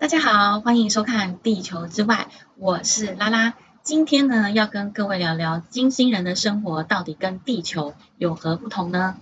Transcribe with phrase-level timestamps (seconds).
[0.00, 3.54] 大家好，欢迎收看《地球之外》，我是拉拉。
[3.82, 9.16] 今天呢，要跟各位聊聊金星人的生活到底跟地球有何不同呢？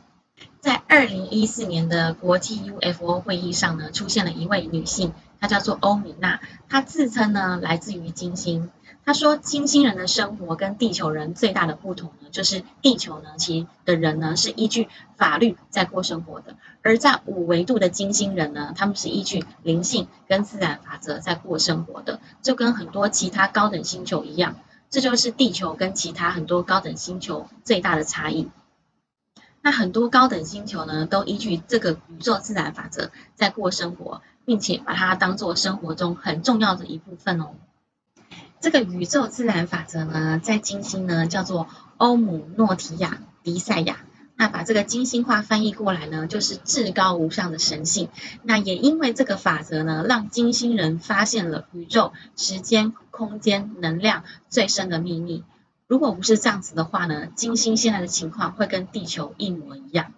[0.60, 8.68] 在二零一四年的国际 UFO 会议上呢，出现了一位女性，她叫做欧米娜，她自称呢来自于金星。
[9.06, 24.56] 他说，金星人的生活跟地球人最大的不同呢，就是地球呢，其的人呢是依据法律在过生活的，而在五维度的金星人呢，他们是依据灵性跟自然法则在过生活的，就跟很多其他高等星球一样，
[24.90, 28.50] 这就是地球跟其他很多高等星球最大的差异。
[29.62, 37.50] 那很多高等星球呢，都依据这个宇宙自然法则在过生活，并且把它当做生活中很重要的一部分哦。
[38.66, 43.98] 这个宇宙自然法则呢，在金星呢叫做欧姆诺提亚迪赛亚。
[44.34, 48.08] 那把这个金星话翻译过来呢，就是至高无上的神性。
[48.42, 55.44] 那也因为这个法则呢，让金星人发现了宇宙、时间、空间、能量最深的秘密。
[55.86, 60.12] 如果不是这样子的话呢，金星现在的情况会跟地球一模一样。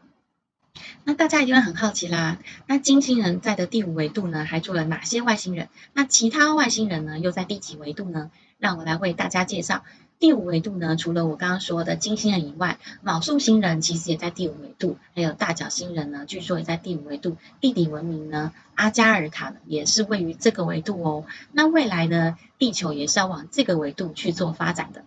[1.04, 5.68] 那大家一定会很好奇啦，那金星人在的第五维度呢，还住了哪些外星人？
[5.92, 8.30] 那其他外星人呢，又在第几维度呢？
[8.58, 9.84] 让我来为大家介绍。
[10.18, 17.36] 第五维度呢，除了我刚刚说的金星人以外，卯宿星人其实也在第五维度，还有大角星人呢，据说也在第五维度。
[17.60, 21.24] 地底文明呢，阿加尔卡也是位于这个维度哦。
[21.52, 25.04] 那未来呢，地球也是要往这个维度去做发展的。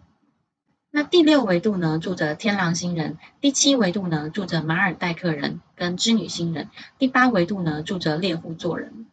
[0.94, 6.66] 那第六维度呢，住着天狼星人；第七维度呢，住着马尔代克人跟织女星人；
[7.00, 9.06] 第八维度呢，住着猎户座人。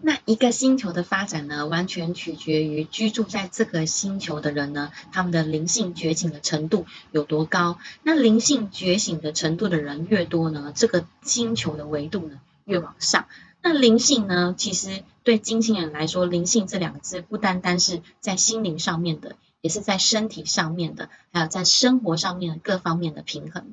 [0.00, 7.78] 那一个星球的发展呢，完全取决于居住在这个星球的人呢，他们的灵性觉醒的程度有多高。
[8.04, 13.26] 那灵性觉醒的程度的人越多呢，这个星球的维度呢越往上。
[13.62, 19.34] 那灵性呢，其实对金星人来说，灵性这两个字不单单是在心灵上面的。
[19.64, 23.72] 也是在身体上面的，还有在生活上面各方面的平衡。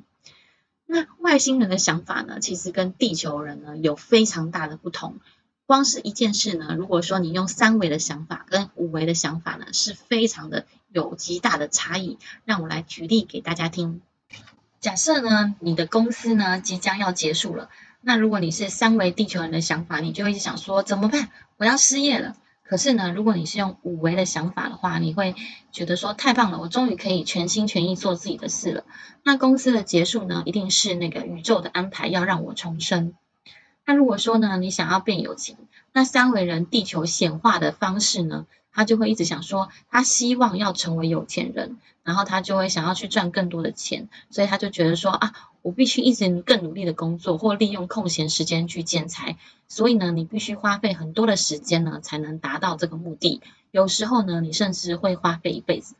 [0.86, 5.16] 那外星人的想法呢，其实跟地球人呢有非常大的不同。
[5.66, 12.16] 光是一件事呢，如果说你用三维的想法跟五维的想法呢，是非常的有极大的差异。
[12.46, 14.00] 让我来举例给大家听。
[14.80, 17.68] 假设呢，你的公司呢即将要结束了，
[18.00, 21.28] 那如果你是三维地球人的想法，你就会想说怎么办？
[21.58, 22.34] 我要失业了。
[22.72, 25.34] 可是呢，如果你是用五维的想法的话，你会
[25.72, 28.84] 觉得说太棒了，我终于可以全心全意做自己的事了。
[29.22, 33.12] 那公司的结束呢，一定是那个宇宙的安排要让我重生。
[33.84, 35.58] 那如果说呢，你想要变有钱，
[35.92, 38.46] 那三维人地球显化的方式呢？
[38.72, 49.38] 他就会一直想说，他希望要成为有钱人，然后他就会想要去赚更多的钱，所以他就觉得说啊，我必须一直更努力的工作，或利用空闲时间去建材。
[49.68, 53.40] 所以呢，你必须花费很多的时间呢，才能达到这个目的。
[53.70, 55.94] 有时候呢，你甚至会花费一辈子。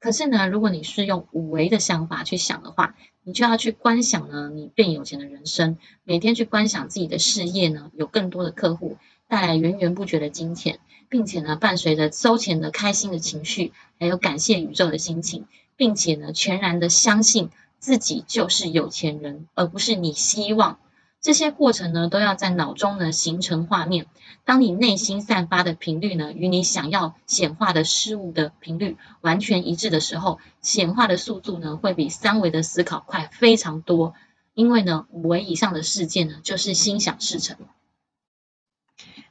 [0.00, 10.78] 可是呢，如果你是用五维的想法去想的话，你就要去观想呢，你变有钱的人生，每天去观想自己的事业呢，有更多的客户，带来源源不绝的金钱。
[11.08, 15.46] 并且呢，伴随着收钱的开心的情绪，还有感谢宇宙的心情，
[15.76, 20.78] 并且呢，全然的相信自己就是有钱人，而不是你希望。
[21.20, 24.06] 这些过程呢，都要在脑中呢形成画面。
[24.44, 34.14] 当你内心散发的频率呢，与你想要显化的事物的频率完全一致的时候，显化的速度呢，会比三维的思考快非常多。
[34.54, 37.56] 因为呢，五维以上的事件呢，就是心想事成。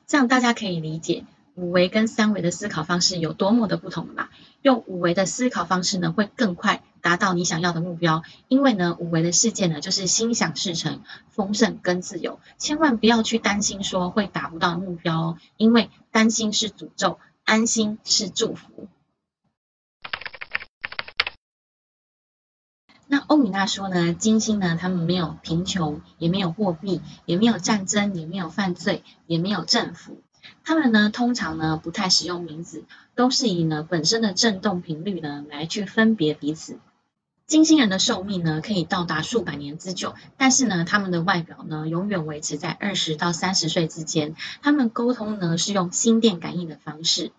[0.06, 1.23] 这样大家可以理解。
[1.56, 4.29] 五维跟三维的思考方式有多么的不同吧？
[4.62, 8.24] 用五维的思考方式呢，会更快达到你想要的目标。
[8.48, 12.40] 因为呢，五维的世界呢，就是心想事成、丰盛跟自由。
[12.58, 18.88] 千万不要去担心说会达不到目标哦，因为担心是诅咒，安心是祝福。
[23.06, 30.24] 那欧米娜说呢，金星呢，他们没有贫穷，也没有货币，也没有战争，也没有犯罪，也没有政府。
[30.64, 36.80] 他们呢，通常呢不太使用名字，都是以呢本身的振动频率呢来去分别彼此。
[37.47, 44.36] 金星人的寿命呢可以到达数百年之久，但是呢他们的外表呢永远维持在二十到三十岁之间。
[44.63, 47.31] 他们沟通呢是用心电感应的方式，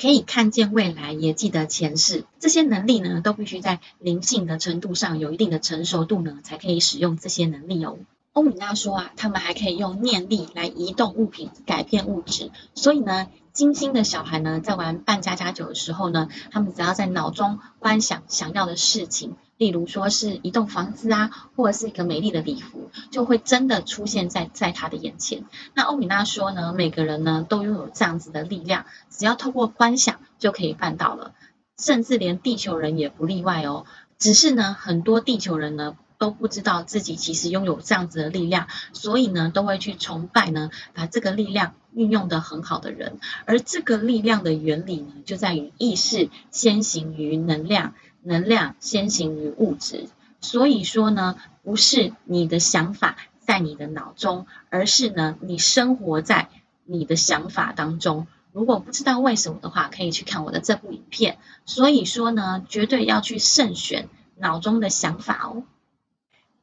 [0.00, 2.24] 可以看见未来，也记得前世。
[2.40, 7.98] 这些能力呢都必须在灵性的程度上有一定的成熟度呢，才可以使用这些能力哦。
[8.32, 25.44] 欧米娜说啊，他们还可以用念力来移动物品、改变物质，所以呢，金星的小孩呢，在玩扮家家酒的时候呢，他们只要在脑中观想想要的事情，例如说是一栋房子啊，或者是一个美丽的礼服，就会真的出现在在他的眼前。
[25.74, 31.34] 那欧米娜说呢，每个人呢都拥有这样子的力量，只要透过观想就可以办到了，
[31.78, 33.84] 甚至连地球人也不例外哦。
[34.18, 35.96] 只是呢，很多地球人呢。
[36.18, 43.18] 都不知道自己其实拥有这样子的力量，所以呢，都会去崇拜呢，把这个力量运用的很好的人。
[43.44, 50.08] 而这个力量的原理呢，就在于意识先行于能量，能量先行于物质。
[50.40, 56.48] 所以说呢，不是你的想法在你的脑中，而是呢，你生活在
[56.84, 58.26] 你的想法当中。
[58.52, 61.38] 如果不知道为什么的话，可以去看我的这部影片。
[61.64, 65.62] 所以说呢，绝对要去慎选脑中的想法哦。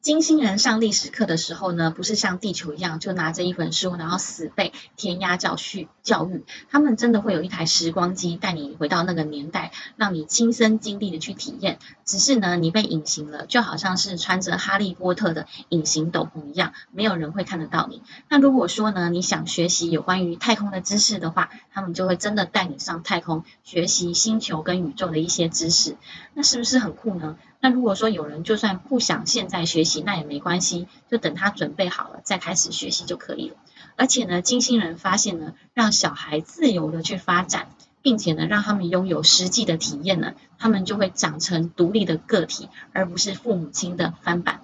[0.00, 6.46] 金星人上历史课的时候呢，不是像地球一样就拿着一本书，然后死背填鸭教训教育。
[6.70, 11.78] 他们真的会有一台时光机带你回到那个年代，让你亲身经历的去体验。
[12.06, 18.02] 只是呢，你被隐形了，就好像是穿着哈利波特的隐形斗篷一样，没有人会看得到你。
[18.30, 25.98] 那如果说呢，你想学习有关于太空的知识的话，他们就会真的带你上太空学习星球跟宇宙的一些知识。
[26.32, 27.36] 那是不是很酷呢？
[27.62, 33.56] 那如果说有人就算不想现在学习，那也没关系，就等他准备好了再开始学习就可以了。
[33.96, 37.68] 而且呢，金星人发现呢，让小孩自由的去发展，
[38.00, 44.62] 并且呢，让他们拥有实际的体验呢，他们就会长成独立的个体，而不是父母亲的翻版。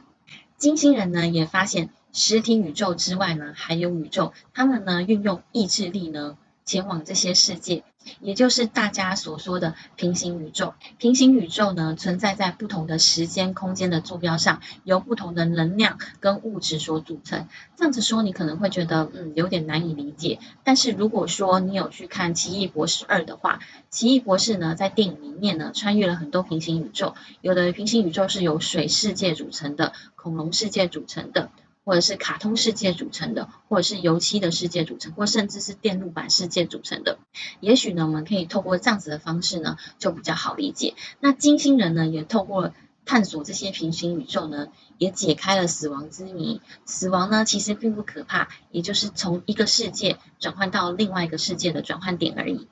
[0.57, 6.39] 金星人呢，也发现实体宇宙之外呢，还有宇宙，他们呢，运用意志力呢。
[6.67, 7.85] 前往这些世界，
[8.21, 10.75] 也就是大家所说的平行宇宙。
[10.99, 17.47] 平行宇宙呢，存在在不同的时间空间的坐标上，由不同的能量跟物质所组成。
[17.77, 20.41] 这样子说，你可能会觉得嗯有点难以理解。
[20.65, 31.49] 但是如果说你有去看《奇异博士二》的话，奇异博士呢在电影里面呢穿越了很多平行宇宙，有的平行宇宙是由水世界组成的，恐龙世界组成的。
[31.87, 37.21] 或者是卡通世界组成的，或者是油漆的世界组成，或甚至是电路板世界组成的。
[37.61, 40.95] 也许呢，我们可以透过这样子的方式呢，就比较好理解。
[41.21, 42.73] 那金星人呢，也透过
[43.05, 44.67] 探索这些平行宇宙呢，
[44.99, 46.61] 也解开了死亡之谜。
[46.87, 52.67] 死亡呢，其实并不可怕，也就是从一个世界转换到另外一个世界的转换点而已。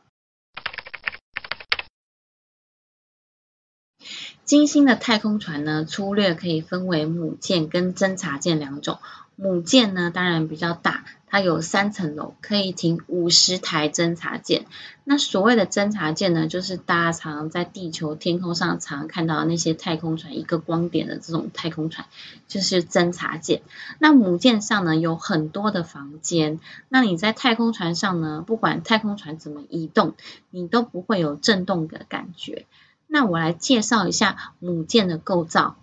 [4.45, 8.99] 金星的太空船呢，粗略可以分为母舰跟侦察舰两种。
[9.37, 14.67] 母舰呢，当然比较大，它有三层楼，可以停五十台侦察舰。
[15.03, 22.07] 那所谓的侦察舰呢，就是大家常在地球天空上常看到那些太空船，一个光点的这种太空船，
[22.47, 23.63] 就是侦察舰。
[23.99, 26.61] 那母舰上呢，有很多的房间。
[26.91, 30.15] 那你在太空船上呢，不管太空船怎么移动，
[30.51, 32.67] 你都不会有震动的感觉。
[33.07, 35.77] 那我来介绍一下母舰的构造，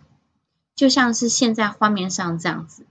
[0.75, 2.85] 就像是现在画面上这样子，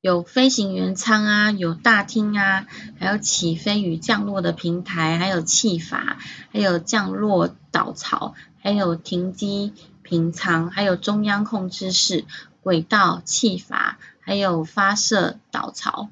[0.00, 2.66] 有飞行员舱啊，有大厅啊，
[2.98, 6.18] 还有起飞与降落的平台，还有气阀，
[6.52, 9.72] 还有降落导槽，还有停机
[10.02, 12.24] 平舱，还有中央控制室、
[12.62, 16.10] 轨道、气阀，还有发射导槽。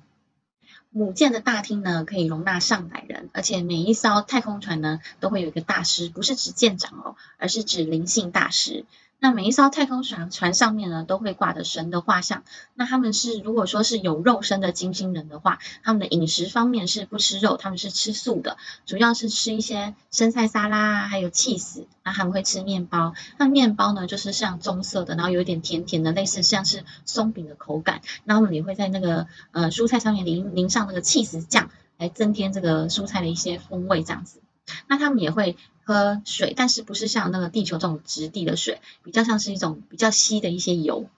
[0.98, 8.84] 母舰的大厅呢，可以容纳上百人，而且每一艘太空船呢，都会有一个大师，不是指舰长哦，而是指灵性大师。
[9.20, 12.44] 那每一艘太空船船上面呢，都会挂着神的画像。
[12.74, 18.56] 那他们是如果说是有肉身的金星人的话，他们的饮食方面是不吃肉，他们是吃素的，
[18.86, 21.86] 主要是吃一些生菜沙拉啊，还有气死。
[22.04, 28.02] 那他们会吃面包，那面包呢就是像棕色的，然后有一点甜甜的，类似像是松饼的口感。
[28.24, 34.40] 那他们也会在那个呃蔬菜上面淋淋上那个气死酱，来增添这个蔬菜的一些风味，这样子。
[34.86, 41.08] 那他们也会喝水，但是不是像那个地球这种质地的水，比较像是一种比较稀的一些油。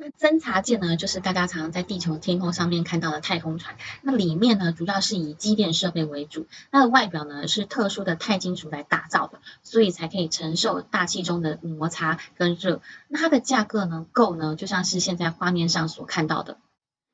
[0.00, 3.76] 那侦察舰呢，就是大家常常在地球天空上面看到的太空船。
[4.02, 12.80] 那里面呢，主要是以机电设备为主，它的外表呢是特殊的钛金属来打造的，所以才可以承受大气中的摩擦跟热。
[13.08, 16.58] 那它的价格呢，够呢，就像是现在画面上所看到的。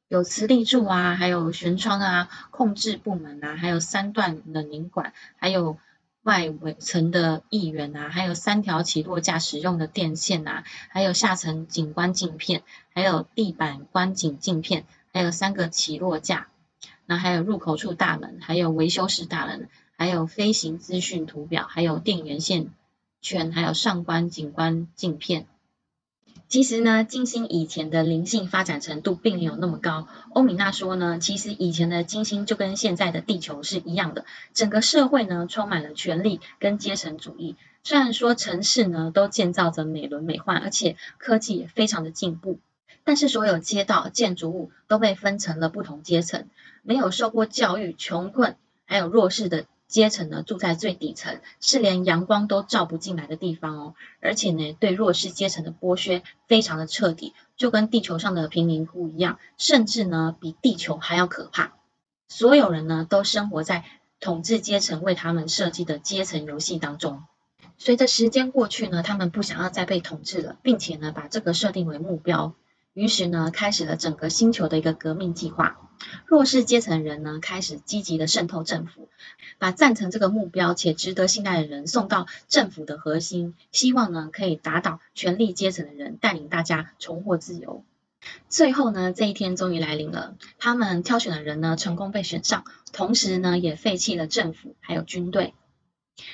[0.08, 5.78] 有磁力柱啊，还有悬窗啊，控制部门啊，还有三段冷凝管，还有
[6.22, 12.62] 外围层的翼源啊，还有三条起落架使用的电线啊，还有下层景观镜片，
[12.94, 16.48] 还有地板观景镜片，还有三个起落架，
[17.06, 22.70] 那还有入口处大门，还有维修室大门，还有飞行资讯图表，还有电源线
[23.22, 25.46] 圈，还有上观景观镜片。
[26.48, 30.06] 其实呢，金星以前的灵性发展程度并没有那么高。
[30.30, 37.56] 欧米娜说呢，其实以前的金星就跟现在的地球是一样的，整个社会呢充满了权力跟阶层主义。
[37.82, 42.60] 虽然说城市呢都建造着美轮美奂，而且科技也非常的进步，
[43.02, 46.46] 但是所有街道建筑物都被分成了不同阶层，
[46.82, 49.64] 没有受过教育、穷困还有弱势的。
[49.94, 53.94] 阶层呢住在最底层，是连阳光都照不进来的地方哦。
[54.20, 61.74] 而且呢，对弱势阶层的剥削非常的彻底，就跟地球上的贫民窟一样，甚至呢比地球还要可怕。
[62.26, 63.84] 所有人呢都生活在
[64.18, 67.22] 统治阶层为他们设计的阶层游戏当中。
[67.78, 72.56] 随着时间过去呢，他们不想要再被统治了，并且呢把这个设定为目标。
[72.94, 75.78] 于是呢，开始了整个星球的一个革命计划。
[76.26, 79.08] 弱势阶层人呢，开始积极的渗透政府，
[79.58, 87.84] 把赞成这个目标且值得信赖的人送到政府的核心，希望呢可以打倒权力阶层的人，带领大家重获自由。
[88.48, 90.36] 最后呢，这一天终于来临了。
[90.58, 95.54] 他们挑选的人呢，成功被选上，同时呢，也废弃了政府还有军队。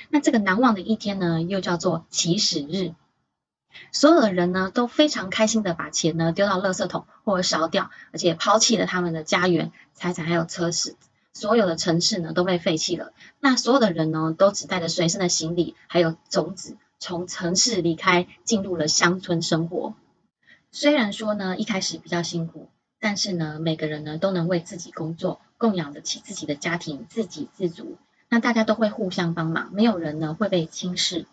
[0.09, 2.93] 那这个难忘的一天呢，又叫做起始日。
[3.91, 10.95] 所有的人呢都非常开心的把钱呢丢到垃圾桶或者烧掉，而且抛弃了他们的家园、财产还有车市，
[11.33, 13.13] 所有的城市呢都被废弃了。
[13.39, 19.93] 那所有的人呢都只带着随身的行李还有种子，从城市离开，进入了乡村生活。
[20.71, 27.97] 虽然说呢一开始比较辛苦，但是呢每个人呢都能为自己工作，供养得起自己的家庭，自给自足。
[28.29, 31.25] 那大家都会互相帮忙，没有人呢会被轻视。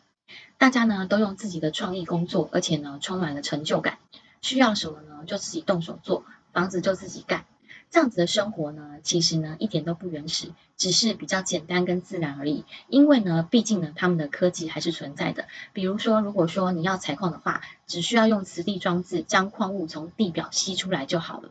[0.58, 3.98] 大家呢都用自己的创意工作，而且呢充满了成就感。
[4.40, 7.44] 需要什么呢就自己动手做，房子就自己盖。
[7.90, 12.64] 这样子的生活呢，其实呢一点都不原始，只是比较简单跟自然而已。
[12.88, 15.46] 因为呢，毕竟呢他们的科技还是存在的。
[15.72, 21.50] 比如说，如果说你要采矿的话，只需要用磁力装置将矿物从地表吸出来就好了。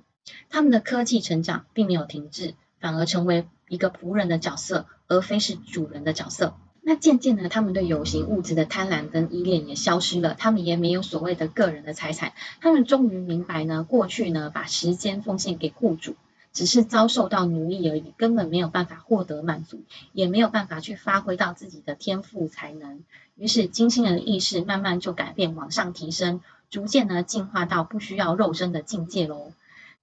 [0.50, 6.56] 他们的科技成长并没有停滞，反而成为一个仆人的角色，而非是主人的角色。
[6.90, 12.32] 那渐渐的，他们对有形物质的贪婪跟依恋也消失了，他们也没有所谓的个人的财产。
[12.62, 16.16] 他们终于明白呢，过去呢把时间奉献给雇主，
[16.54, 19.82] 只是遭受到奴役而已，根本没有办法获得满足，
[20.14, 23.04] 也没有办法去发挥到自己的天赋才能。
[23.36, 26.40] 于是金星人的意识慢慢就改变，往上提升，
[26.70, 29.52] 逐渐呢进化到不需要肉身的境界喽。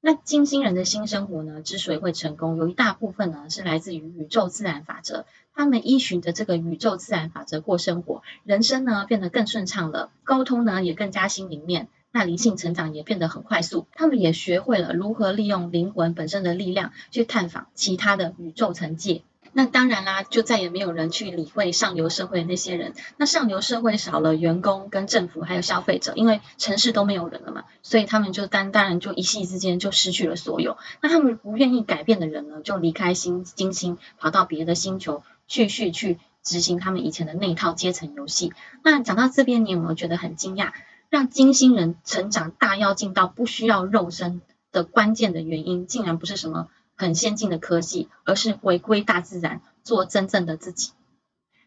[0.02, 5.24] 那金星人的新生活呢，之所以会成功，有一大部分呢是来自于宇宙自然法则。
[5.54, 13.86] 他们依循着这个宇宙自然法则过生活，人生呢变得更顺畅了，沟通呢也更加心灵面，那灵性成长也变得很快速。
[13.94, 19.22] 他们也学会了如何利用灵魂本身的力量去探访其他的宇宙层界。
[19.56, 22.92] 那当然啦，就再也没有人去理会上流社会的那些人。
[23.18, 30.76] 那上流社会少了员工、跟政府还有消费者，因为城市都没有人了嘛，所以他们就当当然就一夕之间就失去了所有。
[31.00, 38.52] 那他们不愿意改变的人呢，就离开星金星，跑到别的星球，继续去执行他们以前的那一套阶层游戏。
[38.82, 40.72] 那讲到这边，你有没有觉得很惊讶？
[41.10, 46.68] 让金星人成长大跃进到不需要肉身的关键的原因，竟然不是什么？
[46.96, 50.92] 很先进的科技，而是回归大自然，做真正的自己。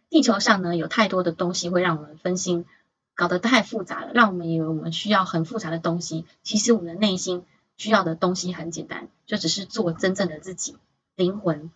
[0.10, 2.66] 地球上呢，有太多的东西会让我们分心，
[3.14, 6.26] 搞得太复杂了，让我们以为我们需要很复杂的东西。
[6.44, 7.44] 其实我们的内心
[7.76, 10.78] 需要的东西很简单，就只是做真正的自己，
[11.16, 11.72] 灵魂。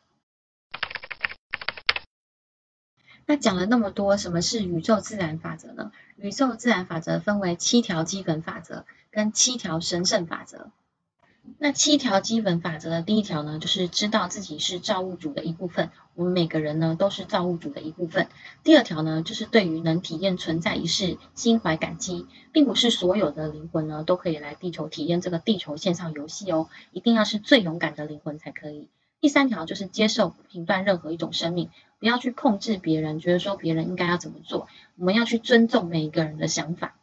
[3.32, 5.94] 那讲了那么多，什么是宇宙自然法则呢？
[6.18, 10.70] 宇宙自然法则分为七条基本法则跟七条神圣法则。
[11.58, 15.92] 那七条基本法则的第一条呢，就是知道自己是造物主的一部分。
[16.14, 18.28] 我们每个人呢，都是造物主的一部分。
[18.66, 28.90] 第二条呢，就是对于能体验存在一事心怀感激，并不是所有的灵魂呢都可以来地球体验这个地球线上游戏哦，一定要是最勇敢的灵魂才可以。
[29.22, 31.70] 第三条就是接受评断任何一种生命，
[32.02, 34.68] 不要去控制别人，觉得说别人应该要怎么做，
[34.98, 36.96] 我们要去尊重每一个人的想法。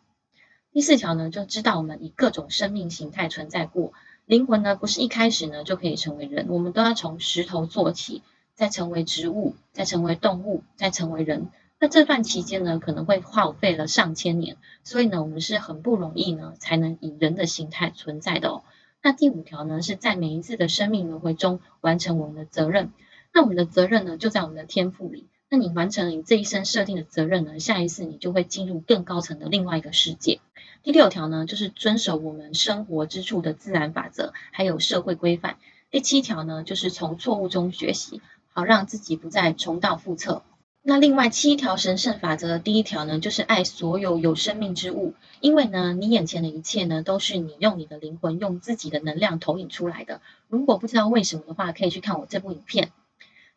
[0.72, 3.92] 第四条呢，就知道我们以各种生命形态存在过。
[4.26, 8.24] 灵魂呢，不是一开始呢就可以成为人，我们都要从石头做起，
[8.56, 11.48] 再成为植物，再成为动物，再成为人。
[11.78, 18.64] 那这段期间呢，可能会耗费了上千年，所以呢，我们是很不容易呢，才能以人的形态存在的哦。
[19.00, 22.90] 那第五条呢，是在每一次的生命轮回中完成我们的责任。
[23.32, 25.26] 那我们的责任呢，就在我们的天赋里。
[25.50, 30.40] 那你完成了你这一生设定的责任呢，下一次你就会进入更高层的另外一个世界。
[30.82, 35.56] 第六条呢，就是遵守我们生活之处的自然法则，还有社会规范。
[35.90, 38.20] 第七条呢，就是从错误中学习，
[38.52, 40.42] 好让自己不再重蹈覆辙。
[40.82, 50.20] 那另外七条神圣法则的第一条呢，就是爱所有有生命之物，因为呢，你眼前的一切呢，都是你用你的灵魂用自己的能量投影出来的。
[50.48, 52.92] 如果不知道为什么的话，可以去看我这部影片。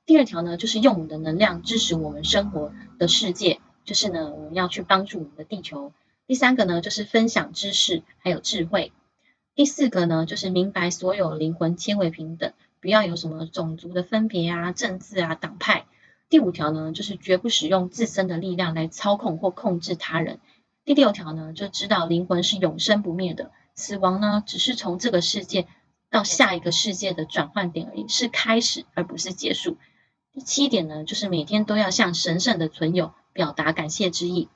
[0.05, 5.93] 第二条呢，就是用我们的能量支持我们生活的世界，就是呢，我们要去帮助我们的地球。
[6.27, 8.91] 第三个呢，就是分享知识还有智慧。
[9.53, 15.85] 第四个呢，就是明白所有灵魂皆为平等，不要有什么种族的分别啊、政治啊、党派。
[16.29, 20.39] 第五条呢，就是绝不使用自身的力量来操控或控制他人。
[20.83, 25.67] 第六条呢，就知道灵魂是永生不灭的，死亡呢，只是从这个世界
[26.09, 29.77] 到下一个世界的转换点而已，是开始而不是结束。
[30.33, 34.47] 第七点呢，就是每天都要向神圣的存有表达感谢之意。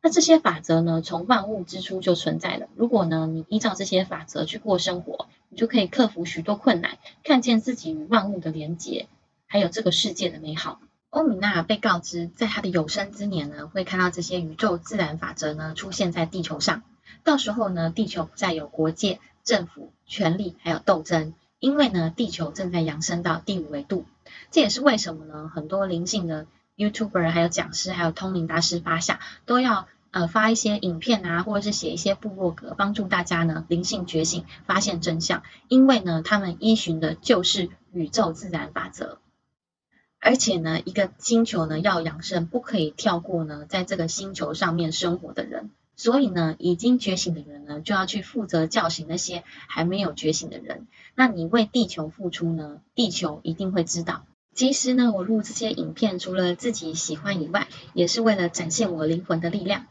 [0.00, 2.66] 那这些法则呢，从万物之初就存在了。
[2.76, 9.06] 如果呢，你依照这些法则去过生活，你就可以克服许多困难，看见自己与万物的连结，
[9.46, 10.80] 还有这个世界的美好。
[11.10, 16.82] 欧米娜被告知，在她的有生之年呢，会看到这些宇宙自然法则呢出现在地球上。
[17.22, 24.06] 到时候呢，地球不再有国界、政府、权力还有斗争，因为呢，地球正在扬升到第五维度。
[24.50, 35.42] 这也是为什么呢，很多灵性的 YouTuber、还有讲师、还有通灵大师发下都要呃发一些影片啊，或者是写一些部落格，帮助大家呢灵性觉醒、发现真相。
[35.68, 39.18] 因为呢，他们依循的就是宇宙自然法则。
[40.20, 45.70] 而且呢，一个星球呢要养生，不可以跳过呢，在这个星球上面生活的人。
[45.94, 50.86] 所以呢，已经觉醒的人呢，就要去负责叫醒那些还没有觉醒的人。
[51.14, 54.24] 那你为地球付出呢，地球一定会知道。
[54.58, 59.86] 其实呢，我录这些影片，除了自己喜欢以外，也是为了展现我灵魂的力量。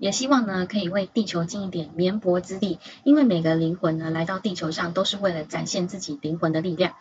[0.00, 6.96] 也希望呢，可以为地球尽一点绵薄之力，因为每个灵魂呢，来到地球上都是为了展现自己灵魂的力量。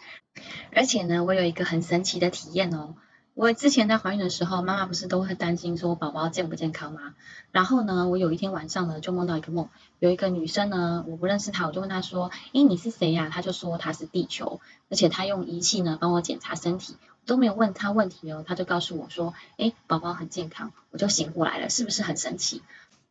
[0.71, 2.93] 而且呢，我有一个很神奇的体验哦。
[3.35, 7.15] 我之前在怀孕的时候，妈妈不是都会担心说宝宝健不健康吗？
[7.51, 13.29] 然后呢，我有一天晚上呢，就梦到一个梦，有一个女生呢，我不认识她，我就问她说，诶，你是谁呀？
[13.33, 14.61] 她就说她是地球，
[14.91, 22.61] 而且她用仪器呢帮我检查身体，我都没有问她问题哦，她就告诉我说，诶，宝宝很健康，我就醒过来了，是不是很神奇？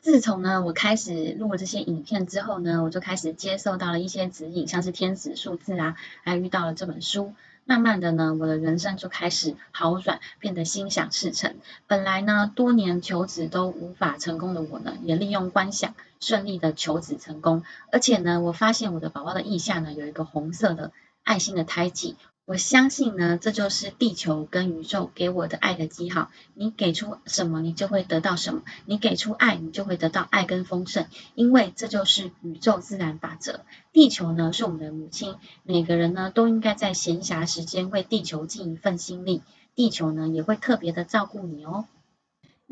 [0.00, 7.34] 自从呢我开始录了这些影片之后呢，我就开始接受到了一些指引，像是天使数字啊，还遇到了这本书。
[7.64, 11.54] 慢慢的呢，我的人生就开始好转，变得心想事成。
[11.86, 17.62] 本来呢，多年求子都无法成功的我呢，也利用观想顺利的求子成功。
[17.90, 22.16] 而且呢，我发现我的宝宝的腋下呢，有一个红色的爱心的胎记。
[22.44, 26.28] 我相信呢，这就是地球跟宇宙给我的爱的记号。
[26.54, 31.06] 你给出什么，你就会得到什么；你给出爱，你就会得到爱跟丰盛。
[31.36, 33.60] 因为这就是宇宙自然法则。
[33.92, 39.42] 地球呢是我们的母亲，每个人呢都应该在闲暇时间为地球尽一份心力。
[39.76, 41.84] 地球呢也会特别的照顾你哦。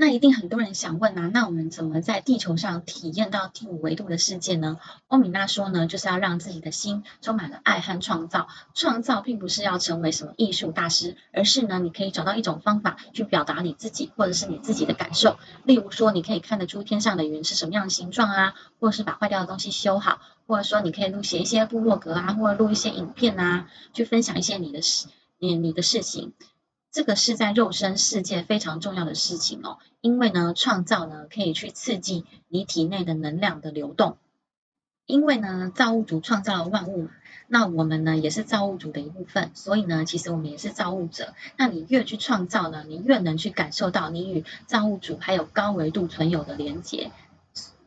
[0.00, 4.78] 那一定很多人想问啊，那我们怎么在地球上体验到第五维度的世界呢？
[5.08, 8.48] 欧米娜说呢，就是要让自己的心充满了爱和创造。
[8.72, 15.36] 创造并不是要成为什么艺术大师，而是呢，你可以找到一种方法去表达你自己，或者是你自己的感受。
[15.64, 25.08] 例如说，你可以看得出天上的云是什么样的形状啊，或者是把坏掉的东西修好，或者说你可以录写一些部落格啊，或者录一些影片啊，去分享一些你的事，
[25.38, 26.32] 你你的事情。
[26.92, 34.16] 这个是在肉身世界非常重要的事情哦，因为呢，创造呢可以去刺激你体内的能量的流动。
[35.06, 37.10] 因为呢，造物主创造了万物嘛，
[37.48, 41.34] 那我们呢也是造物主的一部分，所以呢，其实我们也是造物者。
[41.56, 47.10] 那你越去创造呢，你越能去感受到你与造物主还有高维度存有的连接，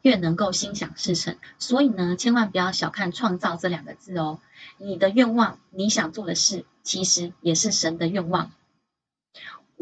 [0.01, 1.37] 越能够心想事成。
[1.59, 4.39] 所以呢，千万不要小看创造这两个字哦。
[4.77, 8.51] 你的愿望，你想做的事，其实也是神的愿望。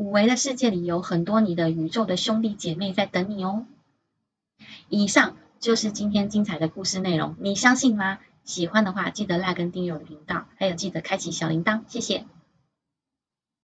[0.02, 3.68] 五维的世界里有很多你的宇宙的兄弟姐妹在等你哦。
[4.90, 8.18] 以上就是今天精彩的故事内容，你相信吗？
[8.44, 12.26] 喜欢的话记得拉跟订阅我的频道，还有记得开启小铃铛，谢谢。